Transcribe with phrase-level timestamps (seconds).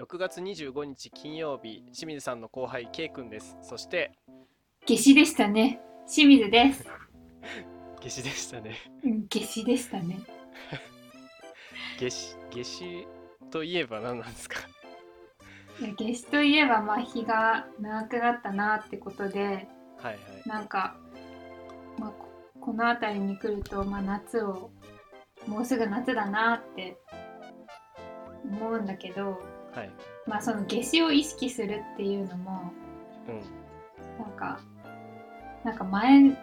[0.00, 3.56] 6月25日金曜日、清水さんの後輩 K 君です。
[3.62, 4.12] そして、
[4.86, 5.80] 夏至でしたね。
[6.12, 6.84] 清水です。
[8.02, 8.76] 夏至でしたね。
[9.04, 10.18] うん夏至でしたね。
[12.00, 13.06] 夏至、夏至
[13.50, 14.56] といえば何なんですか？
[15.80, 19.66] いや夏至といえばまあ日が長くなったなってことで、はい
[20.04, 20.16] はい。
[20.46, 20.96] なんか、
[21.98, 22.28] まあ、こ
[22.60, 24.70] この辺りに来ると、まあ、夏を
[25.46, 26.96] もうすぐ夏だなって
[28.44, 29.40] 思うんだけど、
[29.74, 29.90] はい。
[30.26, 32.72] まあその夏至を意識するっていうのも
[33.28, 34.24] うん。
[34.24, 34.60] なんか
[35.64, 36.36] なんか前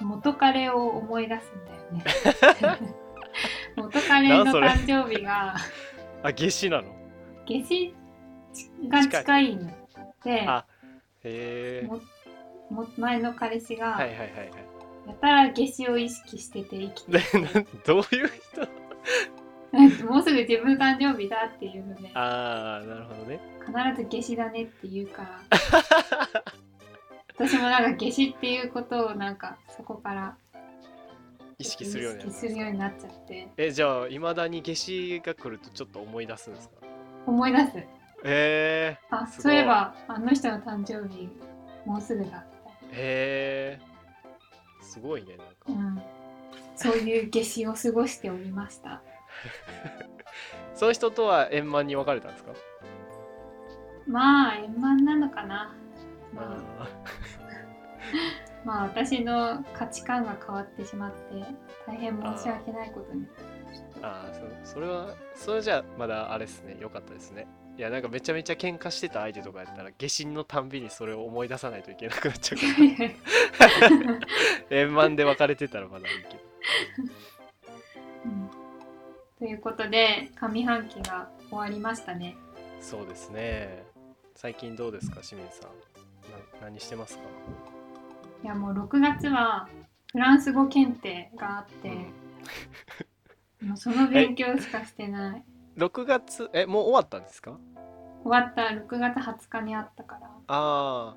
[0.00, 2.94] 元彼を思い出すんだよね。
[3.76, 5.54] 元彼の誕生日が
[6.22, 6.88] あ、夏至なの？
[7.46, 7.94] 夏至
[8.88, 9.70] が近いの
[10.24, 10.64] であ、
[11.22, 11.86] へえ。
[11.86, 12.00] も
[12.70, 14.50] も前の彼氏がはいはいはいはい。
[15.06, 17.20] やたら夏至を意識してて生きて
[17.86, 18.68] どういう人？
[20.08, 23.40] もうすぐ自分の誕生日だっていうのでああ、なるほどね。
[23.60, 25.40] 必ず夏至だねって言うから
[27.36, 30.36] 私もなんか夏至っていうことをなんかそこから
[31.58, 36.74] 意識するようにな意識するようになっちゃってえ、じゃあ、いまだに夏至が来るとちょっと思い出すんですか？
[37.26, 37.86] 思い出すへ
[38.24, 38.98] え。
[39.10, 41.28] あすごいそういえばあの人の誕生日
[41.86, 42.44] もうすぐだ
[42.92, 43.80] へえ。
[44.82, 45.54] すごいね、なんか。
[45.68, 46.02] うん
[46.76, 49.00] そういう夏至を過ごしておりました
[50.74, 52.52] その人とは円満に別れたんですか？
[54.06, 55.74] まあ円満なのかな。
[56.32, 56.42] ま
[56.78, 56.82] あ。
[56.84, 56.88] あ
[58.64, 61.18] まあ私の価値観が変わってしまって
[61.86, 63.22] 大変申し訳ないことに。
[63.22, 63.26] ー。
[64.02, 67.46] あー、そそれは、それじゃあまだあれですね、よかったですね。
[67.76, 74.20] いや、なんかめちゃめちゃ喧嘩してた相手とかやったら、下心のたんびにそれを思い出さないといけなくなっちゃうから、
[74.70, 76.42] 円満で別れてたらまだいいけど。
[79.44, 82.34] うんということで上半期が終わりましたね。
[82.80, 83.84] そうですね。
[84.34, 85.70] 最近どうですか、清水さん。
[86.60, 87.24] な何してますか？
[88.42, 89.68] いやもう6月は
[90.12, 91.88] フランス語検定があって、
[93.64, 95.44] もうその勉強しかしてない。
[95.76, 97.58] 6月、え、もう終わったんですか？
[98.24, 98.62] 終わった。
[98.62, 100.26] 6月20日にあったから。
[100.28, 101.16] ああ。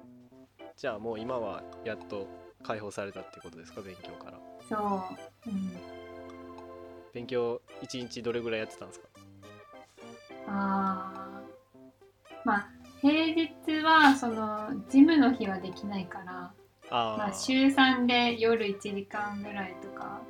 [0.76, 2.28] じゃあもう今はやっと
[2.64, 4.40] 解放されたってことですか、勉強から。
[4.68, 4.76] そ
[5.46, 5.72] う、うん、
[7.18, 9.08] 勉強1日どれぐらいやってたんですか？
[10.48, 12.70] あーまあ
[13.02, 13.50] 平日
[13.84, 16.54] はそのジムの日はできないから
[16.90, 20.22] まあ、週3で夜1時間ぐらいとか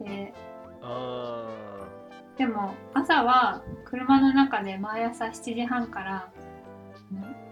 [0.00, 0.32] で
[0.80, 1.48] あ
[2.38, 6.28] でも朝は車の中で毎朝7時半から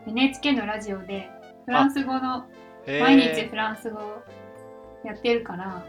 [0.07, 1.29] うん NHK のラジオで
[1.65, 2.45] フランス語の
[2.87, 3.99] 毎日フランス語
[5.05, 5.85] やってるから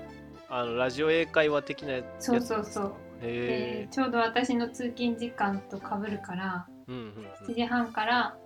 [0.50, 2.94] あのラジオ英会話的なやつそうそうそう。
[3.22, 8.38] ちょうど私の通勤時間とかぶるからうんうん7時半から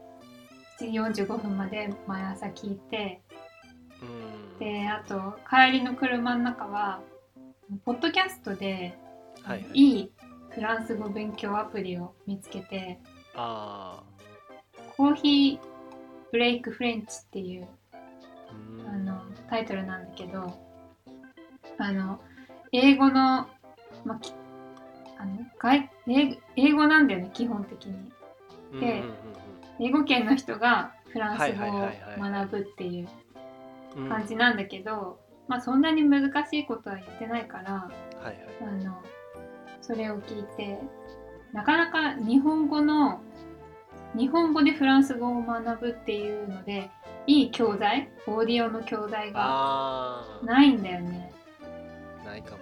[0.80, 3.22] 7時45分まで毎朝聞いて
[4.02, 4.08] うん。
[4.08, 7.02] うんであと帰りの車の中は
[7.86, 8.98] ポッドキャストで
[9.44, 9.70] はいはい。
[9.74, 10.12] いい
[10.50, 13.00] フランス語勉強アプリを見つけて
[13.36, 14.04] あ
[14.98, 15.60] コーヒー
[16.32, 17.98] ブレイクフレンチっていうあ
[18.54, 18.88] うん。
[18.88, 20.60] あのタイトルなんだけど
[21.84, 22.22] あの
[22.72, 23.48] 英語の,、
[24.06, 24.34] まあ、き
[25.18, 27.94] あの外英英語なんだよね基本的に。
[28.74, 29.04] うんで
[29.80, 33.08] 英語圏の人がフランス語を学ぶっていう
[34.10, 39.02] 感じなんだけど、まあそんなに難しいことは言ってないからはいはいあの
[39.82, 40.80] それを聞いて
[41.54, 43.22] なかなか日本語の
[44.16, 46.90] 日本語でフランス語を学ぶっていうので
[47.26, 48.10] いい教材？
[48.28, 51.33] オーディオの教材がないんだよね。
[52.34, 52.58] ないかも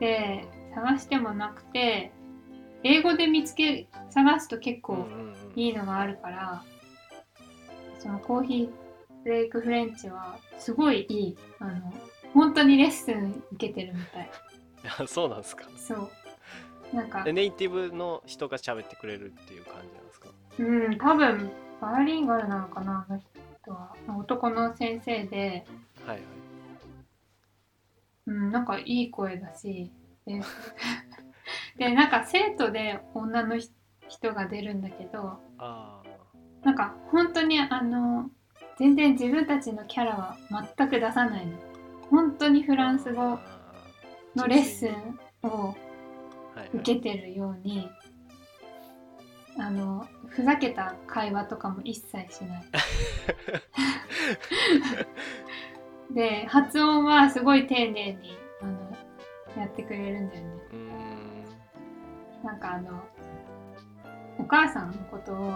[0.00, 0.44] で
[0.74, 2.12] 探してもなくて
[2.82, 5.34] 英語で見つけ探すと結構うんうんうん。
[5.54, 6.62] いいのがあるから、
[7.98, 8.70] そのコーヒー
[9.22, 11.92] ブレイクフレンチはすごいいいあの
[12.34, 14.30] 本当にレッスン受けてるみたい。
[14.98, 15.68] あ そうなんですか。
[15.76, 16.10] そう。
[16.96, 20.28] なんかでネイティブの人が喋ってくれるっていう感じなんですか？
[20.58, 23.20] うん多分バイリンガルなのかなあの
[23.62, 23.94] 人は。
[24.18, 25.64] 男の先生で
[26.06, 26.22] はいはい
[28.32, 29.92] うんなんかいい声だし
[30.26, 30.40] で
[31.76, 33.56] でなんか生徒で女の
[34.08, 36.02] 人が出るんだけどあ
[36.62, 38.30] なんか本当にあの
[38.78, 40.36] 全然自分たちのキャラは
[40.76, 41.58] 全く出さないの。
[42.10, 43.38] 本当にフフランス語
[44.34, 45.74] のレッスンを
[46.74, 47.90] 受けてるように
[49.58, 52.64] あのふざけた会話とかも一切しない
[56.14, 58.96] で発音はすごい丁寧にあの
[59.56, 60.52] やってくれるんだよね。
[62.44, 63.02] なんかあの
[64.38, 65.54] お母さんのことを、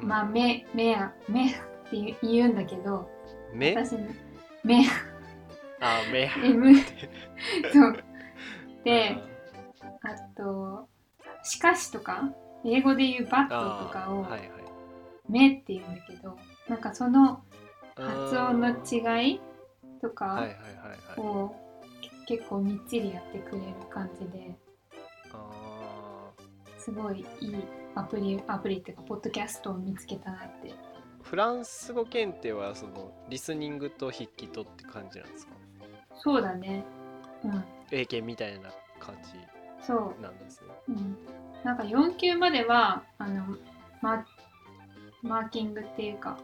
[0.00, 0.08] うん。
[0.08, 1.54] まあめめやめっ
[1.90, 3.10] て言うんだけど
[3.52, 3.96] 目私
[4.62, 4.84] め
[5.80, 6.74] あ目 M
[7.72, 7.96] そう。
[8.84, 9.16] で
[10.02, 10.88] あと
[11.42, 12.30] しかしとか
[12.64, 14.50] 英語で言うバットとかをはいはい。
[15.28, 16.36] めって言うんだけど
[16.68, 17.42] なんかその
[17.96, 19.40] 発音の違い
[20.00, 20.46] とか
[21.16, 21.54] を
[22.26, 24.54] け結構みっちりやってくれる感じで。
[25.32, 26.30] あ
[26.78, 27.64] すごいいい
[27.94, 30.68] アプリアプリっていうかポッドキャストを見つけたなって。
[30.68, 30.74] ー
[31.22, 35.52] フランス語検定はそのリスニングと筆記とって感じなんですか？
[36.16, 36.84] そうだね。
[37.44, 37.64] うん。
[37.90, 39.30] 英検みたいな感じ
[39.86, 40.22] そう。
[40.22, 40.68] なんですね。
[40.88, 41.18] うん、
[41.64, 43.56] なんか4級まではあの
[44.00, 44.24] マ
[45.22, 46.38] マーキングっていうか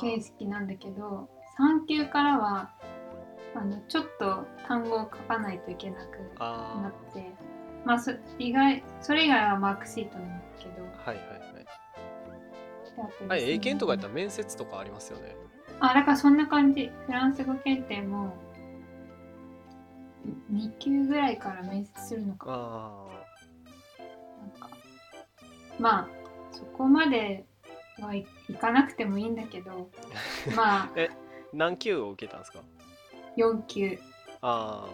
[0.00, 1.28] 形式なんだけど
[1.58, 2.70] 3級からは
[3.54, 7.32] あのちょっと単語を書かないといけなくなあって
[7.84, 10.72] まあそ意外それ以外はマークシートなんだけど。
[11.04, 11.64] あはいはいはい。
[12.94, 15.36] であとあれ英検とかやったらら面接とかありますよね。
[15.80, 16.90] あだからそんな感じ。
[17.06, 18.34] フランス語検定も
[20.52, 22.46] 2級ぐらいから面接するのか。
[22.48, 23.06] あ
[24.40, 24.70] なんか
[25.78, 26.08] まあ
[26.52, 27.44] そこまで
[28.00, 29.90] はいいかなくてもいいんだけど。
[30.56, 31.23] まああ
[31.54, 32.60] 何級を受けたんですか
[33.36, 33.98] ？4級。
[34.42, 34.86] あ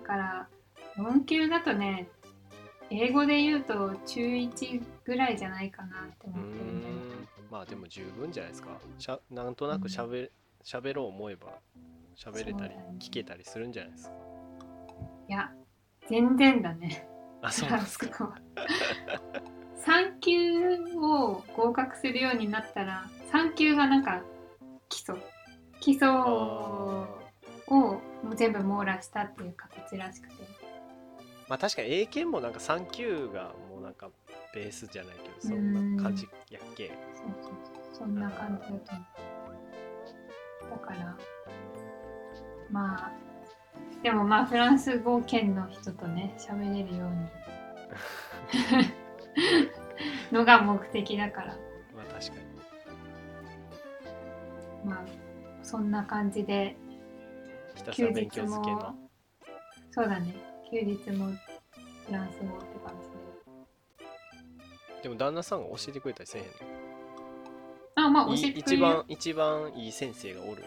[0.00, 0.48] だから
[0.96, 2.08] 4級だとね
[2.90, 8.70] 英語で言うと中1ぐらいじゃないかなって思ってるんまあでも十分じゃないですか。
[8.98, 10.30] しゃなんとなくしゃべ
[10.62, 11.52] しゃべろう思えば
[12.14, 14.14] しゃべれたり聞けたりするんじゃないですか？
[15.28, 15.50] いや
[16.08, 17.06] 全然だね。
[17.40, 18.06] あそうなんですか。
[18.06, 18.38] フランス語は。
[19.84, 24.22] 3級を合格するようになったら3級がなんか
[24.88, 25.16] 基礎
[25.82, 28.00] 基礎あをーも
[28.30, 30.34] う全部網羅したっていう形らしくて。
[31.48, 34.08] まあ確かに英検もなんか3級がもうなんか
[34.54, 36.92] ベースじゃないけどそんな感じやっけ。
[37.14, 39.00] そうそうそうそんな感じだと思
[40.68, 40.70] う。
[40.70, 41.16] だから
[42.70, 43.12] まあ
[44.02, 47.26] でもまあフランス語圏の人とね喋れるように。
[50.30, 51.46] のが目的だから。
[51.94, 52.42] まあ確かに。
[54.84, 55.21] まあ
[55.72, 56.76] そんな感じで
[57.92, 58.94] 休日もの
[59.90, 60.34] そうだね。
[60.70, 61.32] 休日も
[62.06, 63.08] フランス語って感じ
[64.98, 65.02] で。
[65.04, 66.48] でも旦那さんが教えてくれたりせえへん
[68.04, 70.62] あまあ教えてくれる一番一番いい先生がおる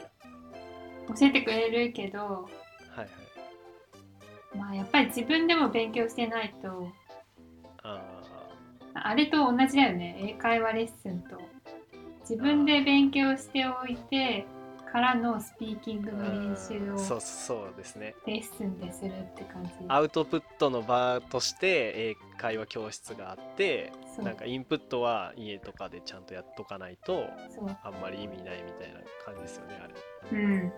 [1.20, 2.48] 教えてくれるけどは
[2.98, 4.58] いはい。
[4.58, 6.88] まあやっぱり自分でも勉強してないと
[7.84, 8.02] あ
[8.96, 10.34] あれと同じだよね。
[10.36, 11.38] 英会話レッスンと。
[12.22, 14.48] 自分で勉強しておいて
[14.96, 17.00] からのスピーキングーの練習をうん。
[17.00, 18.16] そうそうですね。
[18.26, 19.72] レッスンでするって感じ。
[19.90, 27.26] アウトプットの場として英会話教室があってなんかインプットは家とかでちゃんとやっとかないと
[27.84, 29.94] あんまり意味ないみたいな感じですよねあれ。
[30.32, 30.72] うん。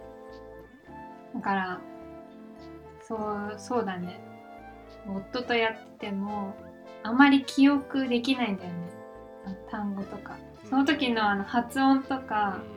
[1.35, 1.81] だから
[3.03, 4.19] そうそうだね。
[5.07, 6.55] 夫とやってても
[7.03, 8.77] あまり記憶できないんだよね。
[9.69, 10.37] 単語とか。
[10.67, 12.76] その時のあの発音とうか、ん。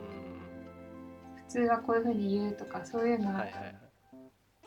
[1.51, 3.75] 通はこういうふうに言うとかそういうのが、はいはいはい。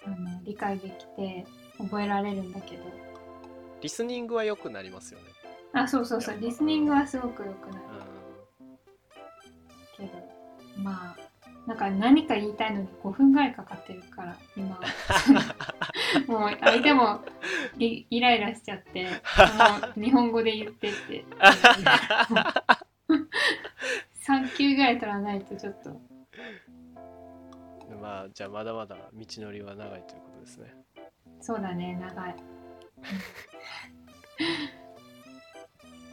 [0.07, 1.47] あの理解できて
[1.79, 2.83] 覚えられるんだけど。
[3.81, 5.27] リスニングは良くなりますよね。
[5.73, 6.39] あそうそうそう。
[6.41, 7.83] リスニングはすごく良くなる。
[8.61, 10.09] うん。
[10.09, 10.23] けど
[10.83, 11.25] まあ
[11.67, 14.83] なんか何か言いたいのに5分ぐらいかかってるから今は。
[16.29, 17.21] もう相手も
[17.79, 19.11] イイライラしちゃって も
[19.97, 21.25] う日本語で言ってって。
[24.27, 26.01] 3級ぐらい取らないとちょっと
[28.05, 30.75] まあじゃあまだまだ道のりは長いということですね。
[31.41, 32.37] そうだね長い。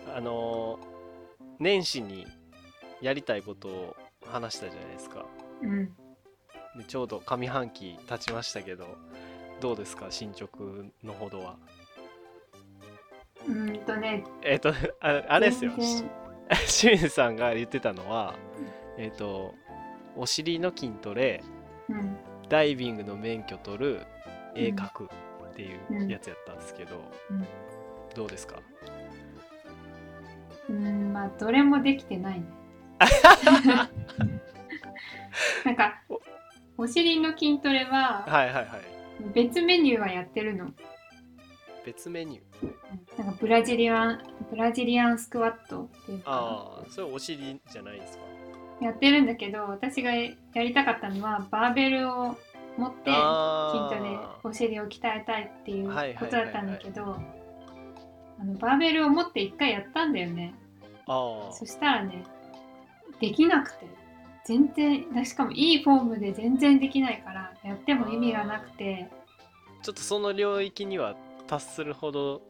[0.15, 0.79] あの
[1.59, 2.25] 年始に
[3.01, 3.95] やりたいことを
[4.25, 5.25] 話したじゃないですか。
[5.61, 5.87] うん。
[6.77, 8.95] でちょうど上半期経ちましたけど
[9.59, 10.09] どうですか？
[10.11, 10.47] 進捗
[11.03, 11.57] のほどは。
[13.45, 14.23] うーんとね。
[14.43, 14.69] えっ、と
[15.01, 15.73] ああれですよ。
[15.75, 18.35] 清水さんが言ってたのは
[18.97, 19.55] えっ、と
[20.15, 21.60] お尻の筋トレうん
[22.51, 24.01] ダイビングの免許取る
[24.55, 25.07] 絵描くっ
[25.55, 26.07] ていうん。
[26.07, 27.47] うやつやったんですけど、うん。
[28.13, 28.59] どうですか？
[30.69, 32.45] うーんまあどれもできてないね。
[35.65, 36.03] なんか
[36.77, 36.87] お。
[36.87, 38.67] 尻の筋トレははいはいはい。
[39.33, 40.71] 別メニューはやってるの？
[41.85, 43.23] 別メニュー？
[43.23, 46.23] なんかブラジリアンブラジリアンスクワットっていうか。
[46.31, 48.23] ああそれお尻じゃないですか？
[48.81, 52.37] やってるんだけど私がやりたかったのはバーベルを
[52.77, 57.17] 持って筋あトレお尻を鍛えたいっていうことだったんだけど
[58.39, 60.53] あのバーベルを持って一回やったんだよね。
[61.07, 62.23] そしたらね
[63.19, 63.85] できなくて
[64.45, 69.09] 全然しかもいいフォームで全然できないからやっても意味がなくて。
[69.83, 71.15] ちょっとその領域には
[71.47, 72.41] 達するほど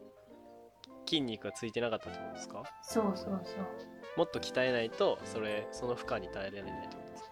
[1.06, 2.62] 筋肉がついてなかったってことですか？
[2.82, 3.66] そうそうそう
[4.16, 7.30] もっと鍛えないとそれその負荷に耐えられないってことですか？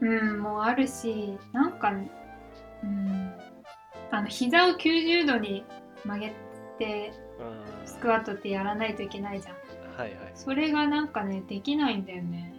[0.00, 0.06] う
[0.36, 3.32] んもうあるしなんかうん
[4.10, 5.64] あの膝を90度に
[6.04, 6.34] 曲げ
[6.78, 9.54] てうんスクワットってやらないといけないじゃん。
[9.96, 10.32] はいはい。
[10.34, 12.54] それがなんかねできないんだよね。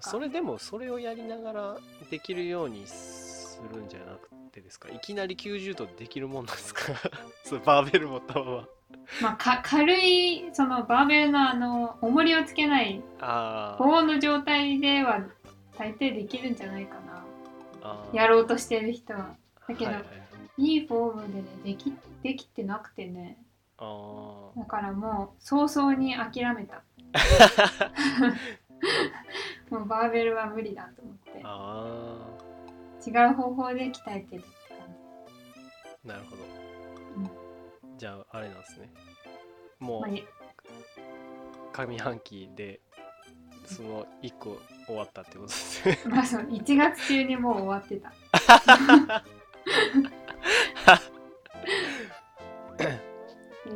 [0.00, 1.76] それでもそれをやりながら
[2.10, 4.88] できるようにするんじゃなくてですか？
[4.90, 6.92] いきなり90度できるもんなんですか？
[7.44, 8.68] そうバーベル持ったまま
[9.20, 13.82] まあか軽いそのバーベルのあの重りをつけないあー。
[13.82, 15.20] 高温の状態では
[15.78, 17.24] 大抵できるんじゃないかな。
[17.82, 18.16] あー。
[18.16, 19.34] やろうとしてる人は。
[19.68, 20.02] だけど、はいは
[20.58, 20.76] いい。
[20.76, 21.92] いフォームでねでき
[22.22, 23.38] できてなくてね。
[23.78, 26.82] あだからもう早々に諦めた。
[29.70, 31.40] もうバーベルは無理だと思って。
[31.42, 32.16] あ
[33.06, 36.63] 違う方法で鍛えてるって感ーなるほど、うん
[37.96, 38.90] じゃああれなんですね。
[38.94, 40.10] じ、もう
[41.72, 42.80] 上半期で
[43.64, 45.98] その1個終わったってことですね。
[46.06, 48.12] まあそう1月中にもう終わってた。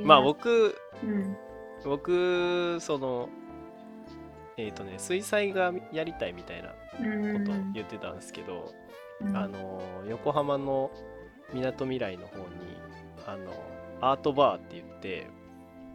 [0.02, 1.36] まあ僕うん。
[1.84, 3.28] 僕その
[4.56, 8.74] えっ、とね水彩画やりたいみたいなうんこと言ってたんですけど、
[9.20, 9.36] うん。
[9.36, 10.90] あの横浜の
[11.52, 12.44] みなとみらいの方に
[13.26, 13.52] あの
[14.00, 15.26] アートバーって言って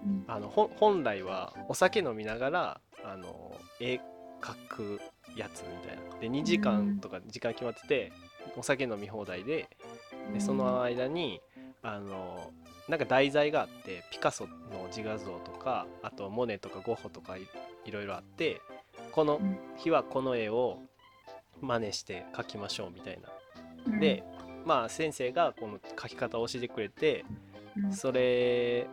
[0.05, 0.23] うん。
[0.27, 3.99] あのほ本来はお酒飲みながらあの絵
[4.41, 5.01] 描く
[5.35, 6.19] やつみたいな。
[6.19, 8.11] で2時間とか時間決まってて、
[8.57, 9.69] お酒飲み放題で
[10.33, 11.41] でその間に
[11.81, 12.51] あの
[12.89, 17.47] なんか題材があってピカソの自画像とかあとモネとかゴッホとかい
[17.85, 18.61] いろいろあって
[19.11, 19.57] このうん。
[19.77, 20.79] 日はこの絵を
[21.61, 23.29] 真似して描きましょうみたいな。
[23.87, 23.99] うん。
[23.99, 24.23] で
[24.65, 27.23] まあ先生がこの描き方を教えてくれて
[27.77, 27.93] うん。
[27.93, 28.87] それ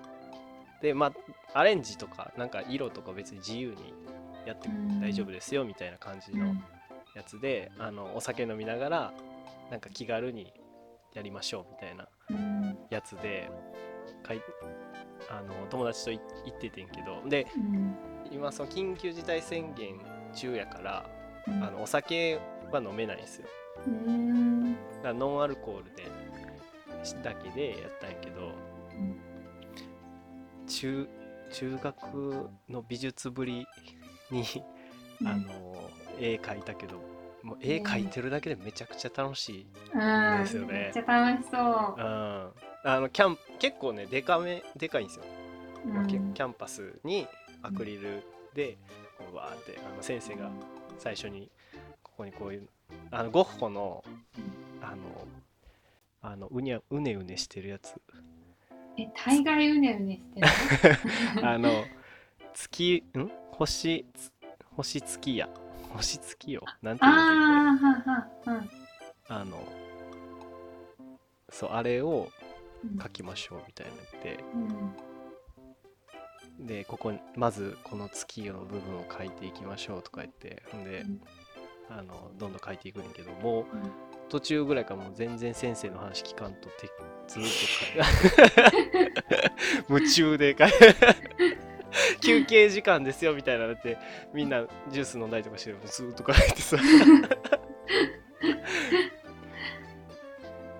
[0.82, 1.12] でま
[1.52, 3.94] あアレンジとかなんか色とか別に自由に
[4.46, 6.64] やってうん大丈夫ですよみたいな感じのうん。
[7.14, 9.12] やつで、あのお酒飲みながら
[9.68, 10.52] なんか気軽に
[11.12, 12.78] やりましょうみたいなうん。
[12.88, 13.50] やつで
[14.22, 14.40] かい
[15.28, 17.94] あの友達とい行っててんけどでうん。
[18.30, 19.98] 今その緊急事態宣言
[20.34, 21.10] 中やから
[21.48, 21.62] うん。
[21.64, 22.38] あのお酒
[22.70, 23.46] は飲めないんですよ。
[23.86, 26.04] うんだからノンアルコールで
[27.22, 28.52] だけでやったんやけどうん
[30.70, 31.08] 中
[31.52, 33.66] 中学の美術ぶり
[34.30, 34.44] に
[35.24, 37.02] あの絵描いたけど
[37.42, 40.72] もう絵描いてるだけでめちゃくちゃ楽しい、うんですよね。
[40.72, 41.94] めっちゃ楽しそう。
[41.96, 42.50] うん、
[42.84, 45.24] あのキャン結構ねでかめでかいんですよ、
[45.86, 46.06] うん。
[46.06, 47.26] キャンパスに
[47.62, 48.22] アクリル
[48.54, 48.78] で
[49.18, 50.50] こうわーってあの先生が
[50.98, 51.50] 最初に
[52.02, 52.68] ここにこういう
[53.10, 54.04] あのゴッホの
[54.82, 54.96] あの
[56.22, 57.94] あのうにゃうねうねしてるやつ
[59.00, 60.42] え大概うねうねし
[60.82, 60.88] て
[61.40, 61.84] る あの
[62.54, 63.30] 月ん？
[63.52, 64.32] 星つ
[64.76, 65.48] 星月や
[65.94, 68.68] 星月よなんてあいうんだっあははうん。
[68.68, 68.70] け
[69.28, 69.66] あの
[71.50, 72.28] そうあれを
[72.82, 72.98] うん。
[72.98, 74.44] 書きましょうみたいな言って。
[76.58, 76.66] うん。
[76.66, 80.62] でここにまずこの月の部分を書いていきましょうとか言って。
[80.72, 81.20] ほんで、うん。
[81.90, 83.92] あのどんどん書いていくんやけどもううん
[84.30, 86.88] 途中ぐらいからもう全然先生の話聞かんとて
[87.26, 87.48] ずーっ
[89.86, 90.56] と 夢中で
[92.20, 93.98] 休憩時間ですよみたいなのって
[94.32, 96.76] みんなジュース飲んだりとかしてるのずーっと書いてさ。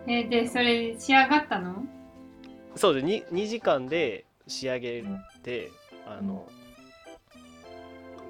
[0.06, 1.84] えでそれ仕上がったの？
[2.74, 5.04] そうで 2, 2時間で仕上げ
[5.42, 5.70] て
[6.06, 6.48] あの、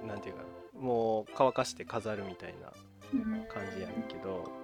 [0.06, 0.42] なんていうか
[0.74, 0.80] な。
[0.80, 2.72] もう乾かして飾るみたいな
[3.14, 4.50] うん感じやけど。
[4.56, 4.59] え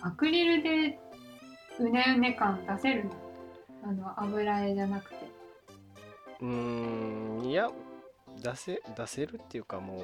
[0.00, 0.98] アクリルで
[1.78, 3.10] うねうね感出せるの？
[3.82, 5.16] あの油絵じゃなくて。
[6.40, 7.70] うーんいや
[8.42, 10.02] 出せ出せるっていうかもう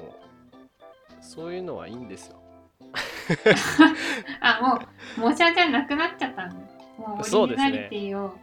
[1.21, 2.41] そういうのはいいんですよ。
[4.41, 4.79] あも
[5.17, 6.55] う模写じゃなくなっちゃったの？
[6.97, 8.35] もうオリジナリティを。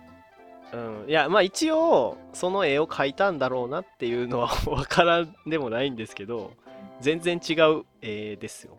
[0.72, 6.52] うん、いやまあ一応その絵を描いたんだろうなっていうのは 分からんでもないんですけど
[7.00, 8.76] 全然違う絵ですよ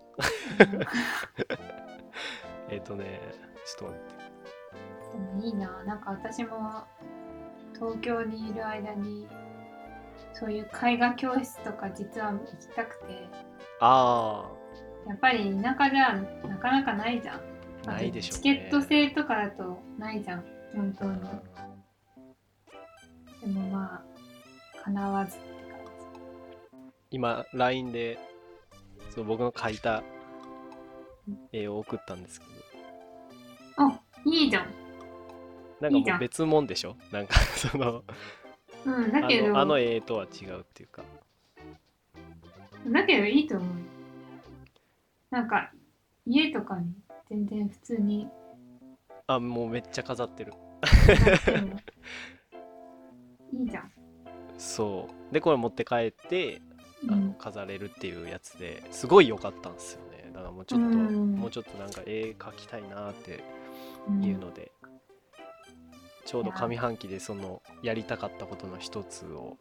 [2.70, 3.20] えっ、とね、
[3.66, 5.18] ちょっと待って。
[5.18, 6.84] でもいいな、なんか私も
[7.74, 9.28] 東京にいる間に、
[10.34, 13.28] そういう絵画教室とか実は行きたくて。
[13.80, 15.10] ああ。
[15.10, 16.16] やっぱり田舎じゃ
[16.48, 17.42] なかなかないじゃん。
[17.86, 20.44] ないでしょ、ね、チケット制とかだとないじゃん、
[20.76, 21.22] 本当に。
[23.42, 24.04] でもま
[24.80, 25.92] あ、かなわずって感じ。
[27.12, 28.18] 今、LINE で
[29.16, 30.04] そう僕の描いた
[31.54, 32.52] 絵を送ったんですけど、
[33.78, 34.68] あいいじゃん。
[35.80, 36.20] なんかもうん。
[36.20, 36.96] 別物でしょ？
[37.12, 38.04] なんか その
[38.86, 39.50] うんだあけど。
[39.50, 41.04] のあの絵とは違うっていうか。
[42.88, 43.68] だけどいいと思う
[45.32, 45.72] なんか
[46.26, 46.94] 家とかに
[47.30, 48.28] 全然普通に。
[49.28, 50.54] あもうめっちゃ飾ってる。
[53.52, 53.92] いいじゃん、
[54.58, 55.34] そう。
[55.34, 56.62] でこれ持って帰って
[57.10, 60.30] あのうん、飾れるっていうやつですごい良かったんですよね。
[60.32, 61.36] だからもうちょっとうん。
[61.36, 63.65] もうちょっとなんか絵描きたいなってうん
[64.22, 64.72] いうので、
[66.26, 69.58] ちょうど上半期でそのやりたかったことの一つを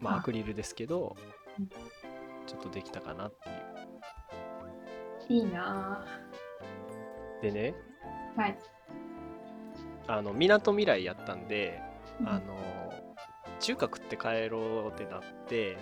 [0.00, 0.16] まああ。
[0.18, 1.16] アクリルですけど
[1.58, 1.68] うん。
[2.46, 3.32] ちょっとできたかなっ
[5.26, 5.42] ていう。
[5.44, 6.04] いいな。
[7.42, 8.58] でねぁはい。
[10.06, 11.80] あのみなとみらいやったんで
[12.20, 12.28] うん。
[12.28, 12.56] あの
[13.60, 15.76] 中華食って帰ろうってなって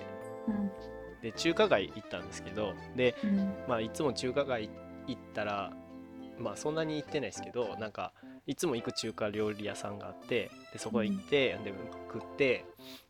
[0.49, 0.71] うん。
[1.23, 3.55] で中華街行ったんですけどでうん。
[3.69, 4.71] まあいつも中華街
[5.07, 5.73] 行ったら
[6.39, 8.13] まあそんなに行ってないですけどなんか
[8.47, 11.73] いつも行く中華料理屋さんがあってでそこ行って、で
[12.13, 12.65] 食って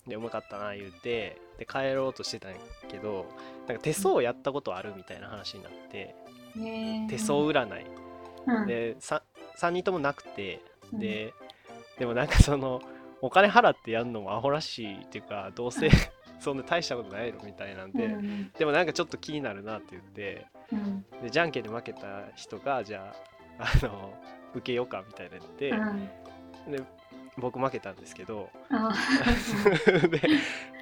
[0.07, 3.27] でうまかったな言うてで帰ろうとしてたんやけど
[3.67, 6.15] なんか手相やったことあるみたいな話になって
[7.09, 7.87] 手相占い。
[8.47, 8.67] うん。
[8.67, 9.23] で 3,
[9.59, 10.61] 3人ともなくて
[10.93, 10.99] うん。
[11.01, 11.33] で
[11.99, 12.81] でもなんかその
[13.21, 15.91] お金払ってやるのもアホらしいっていうかどうせ
[16.41, 18.53] そんな大したことないのみたいなんで、うん。
[18.53, 21.23] でもなんかちょっと気になるなって言ってうん。
[21.23, 23.15] でじゃんけんで負けた人がじゃ
[23.59, 24.15] ああの
[24.55, 26.73] 受けようかみたいな言って、うん。
[26.73, 26.83] で
[27.37, 28.51] 僕負けたんですけど。
[28.71, 28.95] あ
[30.09, 30.21] で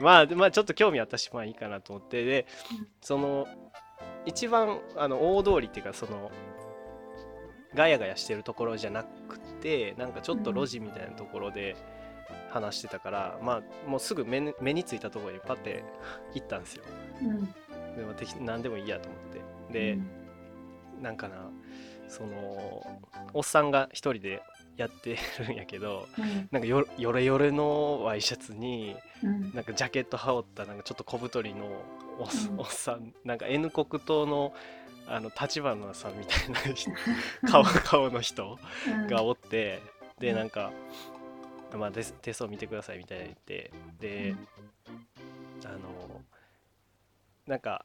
[0.01, 2.47] まあでまあちょっと興味あったしまあいいかなと思ってで
[2.79, 2.89] うん。
[3.01, 3.47] その
[4.27, 6.31] 一番あの大通りっていうかその
[7.75, 11.77] ガヤガヤしてるところじゃなくてなんかちょっと路地みたいなところで
[12.51, 15.83] 話してたから、まあもうすぐ目に目についたところにパッて
[16.35, 16.85] 行ったんですよ。
[17.23, 17.47] うん。
[17.97, 19.41] でも適何でもいいやと思って
[19.73, 19.99] で、
[21.01, 21.51] なんかな
[22.09, 23.01] その
[23.35, 24.43] おっさんが一人で
[24.77, 26.49] やってるんやけどうん。
[26.51, 29.53] なんかよよれよれのワイシャツにうん。
[29.55, 31.67] なんかジャケット羽織ったなんかちょっと小太りの
[32.19, 32.61] おっ,、うん。
[32.61, 34.53] おっさんなんか N 国党の
[35.09, 36.91] あの立花さんみたいな人
[37.51, 39.07] 顔顔の人うん。
[39.09, 39.83] がおって、
[40.19, 40.37] でうん。
[40.37, 40.71] なんか、
[41.75, 44.37] まあ、手手相見てくださいみたいな言ってで、
[45.65, 45.79] あの
[47.47, 47.85] なんか、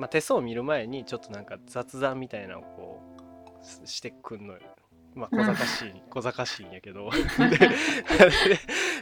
[0.00, 3.02] まあ、手相を見る前にちょっとなんか雑談みたいなのをこ
[3.62, 4.60] うししてくんのよ。
[5.14, 7.10] まあ小賢しい、 小賢しいんやけど。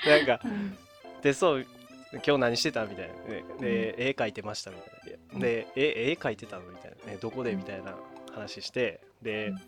[0.05, 0.77] なんかうん。
[1.23, 3.15] 手相今日何してたみたいな。
[3.25, 5.39] でで、絵描いてましたみたいな。
[5.39, 7.95] で絵絵描いてたのみたいな、ね、どこでみたいな
[8.35, 9.01] 話して。
[9.23, 9.59] で、うん。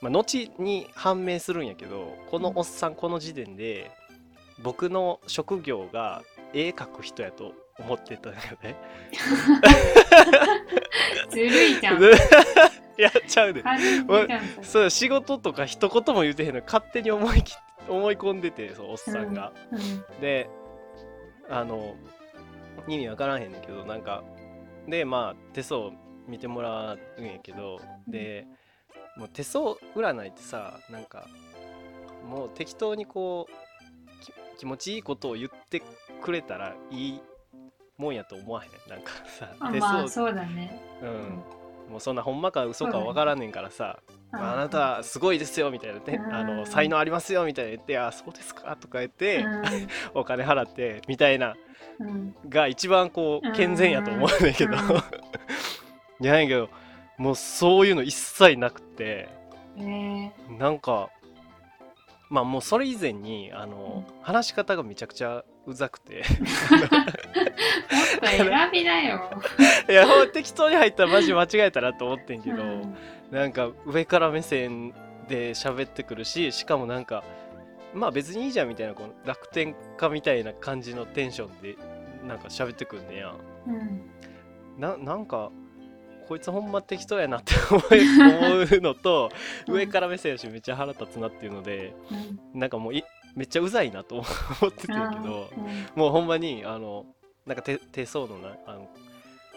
[0.00, 3.90] まあ、後に判明するんやけどこのおっさんこの時点で
[4.62, 6.22] 僕の職業が
[6.54, 8.76] 絵描く人やと思ってたよね。
[11.30, 12.02] ずるいじゃん
[12.96, 13.64] やっちゃうで。
[14.62, 17.54] そう仕事とか一言も言うてへんのに勝手に思いき
[17.88, 19.52] 思い込んでてそうおっさんが。
[19.72, 20.48] うんで
[21.48, 21.96] あの
[22.86, 24.22] 意味わからへんねんけどなんか
[24.86, 25.90] でまあ手相
[26.26, 28.46] 見てもらうんやけどで
[29.16, 31.26] もう手相占いってさなんか
[32.24, 35.82] もう適当にこうき気持ちいいことを言って
[36.22, 37.20] くれたらいい
[38.00, 38.70] もんやと思わへん。
[38.90, 40.80] なんかさ手まあそうだね。
[41.02, 41.42] うん。
[41.92, 43.98] もうそんなほんまか嘘かわからんねんからさ
[44.32, 46.56] あなたたすごいですよみたいなねあうん。
[46.58, 49.62] の才能ありますよみたいな言ってあそうですかとか言ってう
[50.20, 51.56] お金払ってみたいな
[52.48, 54.72] が一番こう健全やと思うんだけど。
[54.72, 54.78] うん。
[56.22, 56.68] いやなんやけど
[57.18, 59.28] もうそういうの一切なくて。
[59.78, 61.10] えなんか
[62.30, 66.22] まあもうそれ以前にあの話し方がめちゃくちゃうざくて。
[66.22, 66.40] ー、
[66.80, 66.90] もっ
[68.20, 69.30] と選びだよ。
[69.90, 72.96] いや適当に入ったらマジ間違えたなと思ってんけど、うん。
[73.32, 74.92] なんか上から目線
[75.28, 77.24] で喋ってくるししかもなんか
[77.94, 81.76] まあ別にいいじゃんみたいなこの楽天家みたいな感じのテンションで
[82.26, 83.34] なんか喋ってくんねや。
[83.66, 84.08] うん。
[84.78, 85.50] ななんか
[86.30, 89.32] こいつほんま適当やなって 思うのと
[89.66, 89.74] うん。
[89.74, 91.92] 上から目線やしめっちゃ腹立つなっていうので
[92.54, 92.60] うん。
[92.60, 93.02] なんかもうい
[93.34, 94.14] めっちゃうざいなと
[94.62, 95.88] 思っててんけどうん。
[95.96, 97.04] もうほんまにあの
[97.46, 98.88] なんか手手相のなあの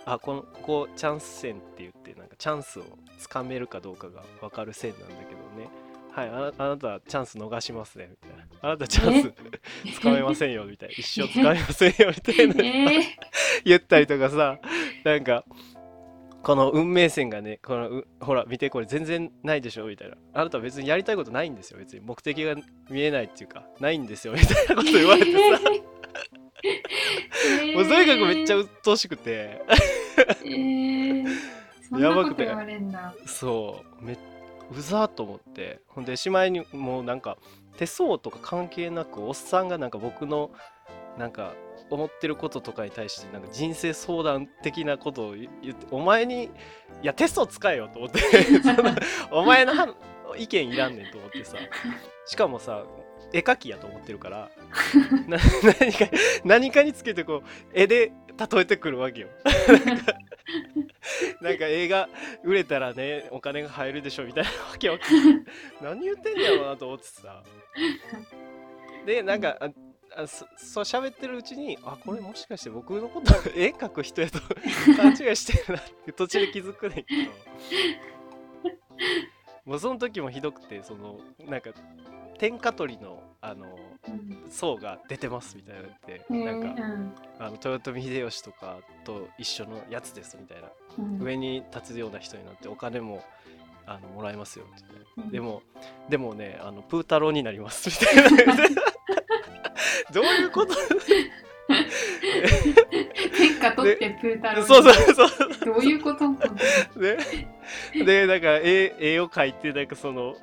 [0.05, 2.83] あこのここチャンス線って言ってなんかチャンスを
[3.19, 5.69] つかめるかどうかが分かる線なんだけどね。
[6.11, 8.45] はいあなあなたチャンス逃しますねみたいな。
[8.63, 10.95] あなたチャンスつかめませんよみたいな。
[10.95, 12.55] 一生つかめませんよみたいな。
[12.65, 13.03] えー。
[13.63, 14.59] 言ったりとかさ
[15.03, 15.45] なんか
[16.43, 20.17] この運命線がねこのうほら見てこれ全然ないでしょみたいな。
[20.33, 22.01] あなたは別にやりたいことないんですよ別に。
[22.01, 22.55] 目的が
[22.89, 25.39] 見えないっていうかないんですよみたいなこと言われてさ。
[27.75, 29.61] もうとにかくめっちゃ鬱陶しくて。
[30.43, 31.27] えー、
[31.89, 33.13] そんなこと言われんだ。
[33.25, 34.05] そう。
[34.05, 34.17] め
[34.71, 35.79] うざーと思って。
[35.87, 37.37] ほんでしまいにもうなんか
[37.77, 40.51] 手相とか関係なくおっさんがなんか僕の
[41.17, 41.53] なんか
[41.89, 46.49] 思ってることとかに対してなんか人生相談的なことを言ってお前にい
[47.03, 48.21] やテスト使えよと思って
[49.31, 49.93] お前のは
[50.37, 51.57] 意見いらんねんと思ってさ。
[52.25, 52.85] しかもさ
[53.33, 54.51] 絵描きやと思ってるから
[55.27, 55.39] な
[55.79, 56.05] 何か
[56.45, 57.43] 何かにつけてこう
[57.73, 59.29] 絵で例えてくるわけよ。
[61.41, 62.09] なんか映画
[62.43, 65.45] 売れたらねお金が入るでしょみたいなわけわかんない
[65.81, 67.43] 何言ってんねやろうなと思ってさ。
[69.05, 69.57] でなんか
[70.15, 74.39] ああそそう喋ってるうちにあこれもしかして僕のこと 絵描く人やと
[74.97, 77.31] 勘違いしてるなって途中で気づくねんけど。
[79.65, 81.71] もうその時もひどくてそのなんか
[82.37, 84.43] 天下取りのあのうん。
[84.49, 87.15] 層が出てますみたいなのって、えーなんかうん。
[87.39, 91.21] あの豊臣秀吉とかと一緒のやつですみたいな、うん。
[91.23, 93.23] 上に立つような人になってお金も
[93.85, 95.29] あのもらえますよって言ってうん。
[95.31, 95.61] でも
[96.09, 98.15] でもねあのプー太郎になりますみたい
[98.47, 98.55] な。
[100.11, 100.75] どういうこと？
[103.37, 104.89] 天下取ってプータローそうそ
[105.23, 105.49] うそう。
[105.65, 106.29] どういうこと？
[106.29, 106.37] ね、
[108.05, 110.35] でなんか絵絵を描いてなんかその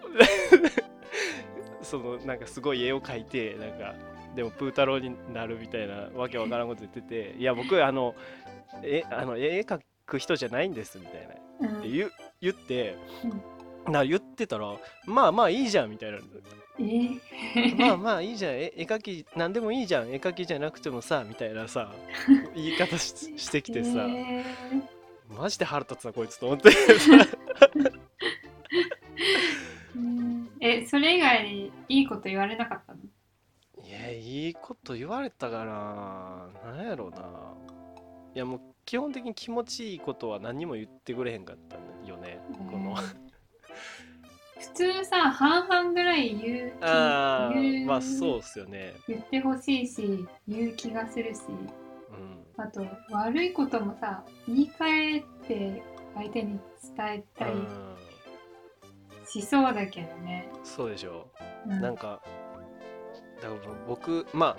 [1.83, 3.95] そのなんかすごい絵を描いてなんか
[4.35, 8.15] でもプー太郎になるみたいなわけわからんこと言ってていや僕あの
[8.83, 11.69] えあの絵描く人じゃないんですみたいな。
[11.69, 12.97] うんって言う言って、
[13.87, 14.75] な言ってたら
[15.07, 16.19] まあまあいいじゃんみたいな。
[16.79, 17.77] えー。
[17.77, 18.53] まあまあいいじゃん。
[18.55, 20.09] 絵絵描きなんでもいいじゃん。
[20.11, 21.93] 絵描きじゃなくてもさみたいなさ
[22.55, 24.45] 言い方ししてきてさ、え
[25.29, 26.71] マジで腹立つなこいつと思って。
[30.63, 33.01] えそれ以外にいいこと言われなかったの？
[33.83, 36.49] いやいいこと言われたかな。
[36.73, 37.55] なんやろうな。
[38.35, 41.83] いやもう基本的に気持ちいいことは何にも言ってくれへんかったよ
[42.21, 42.95] ねこの。
[44.59, 48.95] 普通さ半々ぐらい言う気あ言うあまあそうっすよね。
[49.09, 51.41] 言ってほしいし言う気がするし。
[51.49, 52.63] うん。
[52.63, 55.83] あと悪いこともさ言い換えて
[56.15, 56.61] 相手に
[56.97, 57.97] 伝えたりうん。
[59.27, 61.29] しそうだけどね、そうでしょ。
[61.67, 61.81] うん。
[61.81, 62.21] なんか
[63.41, 64.57] だから僕まあ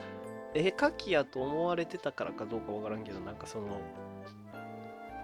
[0.53, 3.79] 絵描きやと思われてたからかどうかわからんけどなんかその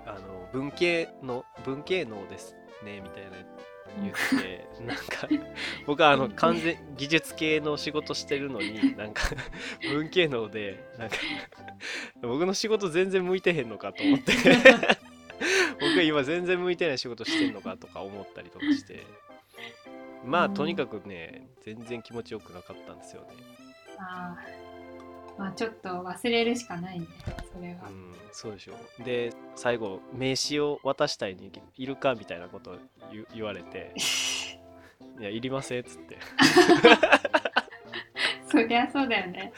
[0.08, 3.32] あの文系の文系能ですねみたいな
[4.02, 5.28] 言って なんか
[5.86, 9.24] 僕はあの完全技術系の仕事してるのに なんか
[9.92, 11.16] 文系能でなんか
[12.22, 14.34] 僕の仕事全然向いてへんのかと思って。
[15.80, 19.06] 僕今全然向いてない仕事してんのかとか思ったりとかして。
[20.26, 20.54] まあうん。
[20.56, 23.28] とにかくね全然気持ちよくなかったんですよね。
[24.00, 25.40] あー。
[25.40, 27.06] まあちょっと忘れるしかないね
[27.54, 27.88] それは。
[27.90, 29.04] う、んそうでしょ。
[29.04, 32.76] で最後名刺を渡したいにいるかみたいなことを
[33.12, 33.94] 言言われて
[35.20, 36.18] いやいりませんっつって。
[38.50, 39.52] そりゃそうだよね。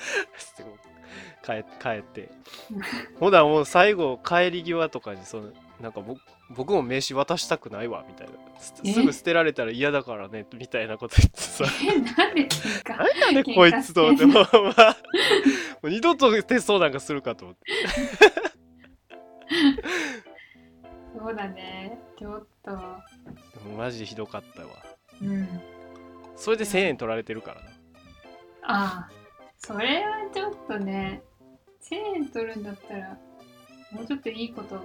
[1.43, 2.29] 帰 帰って。
[3.19, 8.33] ほなもう最後帰り際とかにそのなんか僕僕も名刺渡したくないわみたいな。
[8.59, 11.65] すぐ捨てられたら嫌だからねみたいなこと言ってさ。
[11.83, 11.99] え？
[11.99, 12.47] なんで
[12.85, 14.97] 何やねんこいつと思ってもう,、まあ、
[15.81, 18.48] もう二度とテストなんかするかと思って
[21.17, 21.99] そうだね。
[22.17, 22.71] ちょっと。
[22.71, 22.77] で
[23.69, 24.69] もマジでひどかったわ。
[25.21, 25.47] うん。
[26.35, 27.69] それで1000円取られてるからな。
[28.63, 29.19] ああ。
[29.57, 31.21] それはちょっとね
[31.81, 33.17] 1000円取るんだったら
[33.91, 34.79] もうちょっといいこと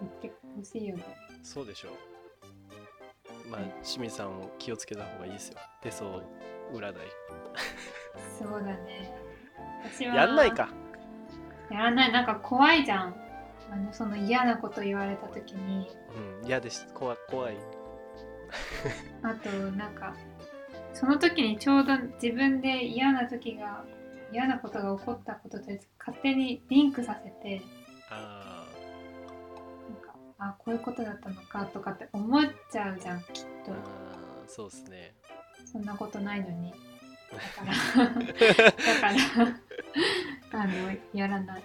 [0.00, 1.04] 言ってほしいよね。
[1.42, 3.50] そうでしょう。
[3.50, 5.58] まあ清水さんも気をつけた方がいいですよ。
[5.82, 6.10] 手相
[6.72, 6.94] 占い。
[8.38, 9.12] そうだね。
[9.84, 10.68] 私はやんないか。
[11.70, 12.12] やらない。
[12.12, 13.25] なんか怖いじゃん
[13.70, 15.88] あのその嫌なこと言われた時に。
[16.42, 16.86] うん嫌です。
[16.94, 17.56] 怖い怖い。
[19.22, 20.14] あとなんか
[20.94, 23.84] その時にちょうど自分で嫌な時が
[24.32, 25.64] 嫌なことが起こったことと
[25.98, 27.62] 勝手にリンクさせて
[28.10, 28.66] あ
[29.88, 33.26] なんかあこういうことだったのかとかって思っちゃうじゃんきっ
[33.64, 33.72] と。
[33.72, 35.14] ーあーそうですね。
[35.64, 36.72] そんなことないのに。
[37.32, 37.38] だ
[37.92, 38.42] から だか
[40.52, 40.72] らあの
[41.12, 41.58] やらな。
[41.58, 41.62] い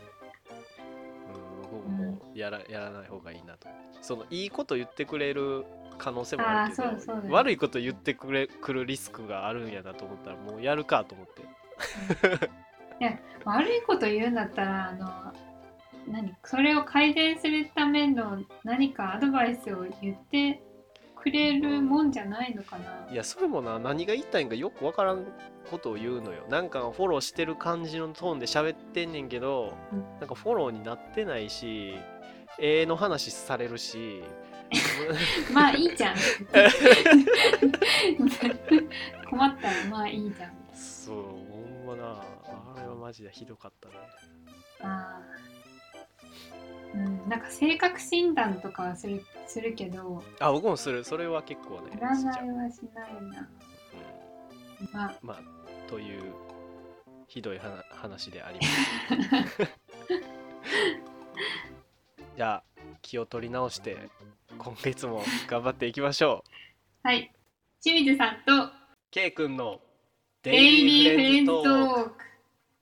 [2.34, 3.68] やらやらない方がいいなと。
[4.02, 5.66] そのいいこと言ってくれる
[5.98, 11.44] 可能性もあるけどね悪いこと言ってくれくるリスクがあるんやなと思ったらもうやるかと思って。
[13.46, 15.34] 悪いこと言うんだったらあの
[16.08, 16.36] 何？
[16.44, 20.62] それを改善するための何かアドバイスを言って
[21.22, 23.08] くれるもんじゃないのかな。
[23.12, 23.80] いやそれもな。
[23.80, 25.26] 何が言いたいんかよくわからん
[25.70, 26.44] ことを言うのよ。
[26.50, 30.04] なんかフォローしてる感じのトーンで喋ってんねんけど、うん。
[30.20, 31.96] なんかフォローになってないし
[32.60, 34.24] 絵の話されるし。
[35.54, 36.16] まあいいじゃん。
[39.30, 40.52] 困ったらまあいいじゃん。
[40.74, 42.24] そうほんまな。
[42.76, 43.96] あれはマジでひどかったね
[44.82, 45.51] あー
[46.94, 51.04] うんなんか性格診断とかはするするけどあ僕もする。
[51.04, 53.50] それは結構ね占いはしないな。
[54.92, 55.18] まあ。
[55.22, 56.22] まあという
[57.28, 59.72] ひどい話話であります。
[62.36, 62.64] じゃあ
[63.02, 64.10] 気を取り直して
[64.58, 66.44] 今月も頑張っていきましょ
[67.04, 67.08] う。
[67.08, 67.32] はい。
[67.82, 68.72] 清水さんと
[69.10, 69.82] ケイ君の
[70.44, 72.31] デイリーフレンズトーク